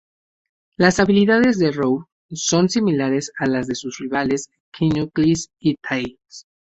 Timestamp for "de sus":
3.67-3.99